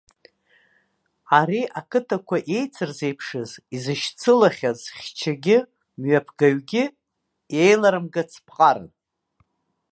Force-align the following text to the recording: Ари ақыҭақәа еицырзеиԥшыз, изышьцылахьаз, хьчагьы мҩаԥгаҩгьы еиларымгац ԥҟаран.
Ари 1.39 1.61
ақыҭақәа 1.79 2.37
еицырзеиԥшыз, 2.55 3.51
изышьцылахьаз, 3.75 4.79
хьчагьы 4.97 5.57
мҩаԥгаҩгьы 5.99 6.83
еиларымгац 7.61 8.31
ԥҟаран. 8.45 8.89